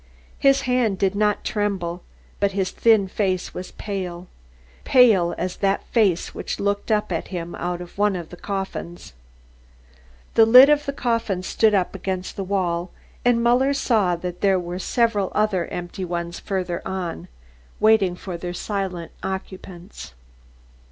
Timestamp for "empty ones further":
15.67-16.81